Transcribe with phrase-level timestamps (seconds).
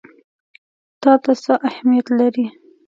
[1.01, 2.45] تا ته څه اهمیت لري؟